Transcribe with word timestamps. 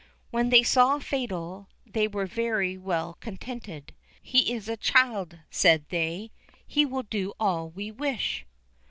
When 0.31 0.49
they 0.49 0.63
saw 0.63 0.97
Fatal, 0.97 1.67
they 1.85 2.07
were 2.07 2.25
very 2.25 2.75
well 2.75 3.17
contented. 3.19 3.93
"He 4.19 4.51
is 4.51 4.67
a 4.67 4.75
child," 4.75 5.37
said 5.51 5.85
they; 5.89 6.31
"he 6.65 6.87
will 6.87 7.03
do 7.03 7.33
all 7.39 7.69
we 7.69 7.91
wish." 7.91 8.47